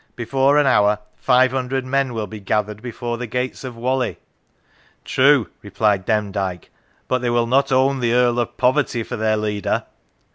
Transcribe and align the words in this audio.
Before 0.15 0.57
an 0.57 0.65
hour 0.65 0.97
five 1.15 1.51
hundred 1.51 1.85
men 1.85 2.15
will 2.15 2.25
be 2.25 2.39
gathered 2.39 2.81
before 2.81 3.19
the 3.19 3.27
gates 3.27 3.63
of 3.63 3.77
Whalley."" 3.77 4.17
True," 5.05 5.49
replied 5.61 6.05
Demdike," 6.05 6.71
but 7.07 7.19
they 7.21 7.29
will 7.29 7.45
not 7.45 7.71
own 7.71 7.99
the 7.99 8.13
Earl 8.13 8.39
of 8.39 8.57
Poverty 8.57 9.03
for 9.03 9.15
their 9.15 9.37
leader." 9.37 9.83